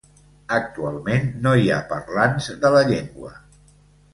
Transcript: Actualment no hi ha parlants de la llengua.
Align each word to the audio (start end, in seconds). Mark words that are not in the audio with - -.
Actualment 0.55 1.27
no 1.43 1.53
hi 1.65 1.69
ha 1.75 1.79
parlants 1.91 2.49
de 2.65 2.73
la 2.77 2.83
llengua. 2.91 3.35